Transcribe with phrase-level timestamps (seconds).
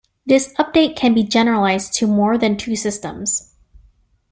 [0.25, 3.53] This update can be generalized to more than two systems.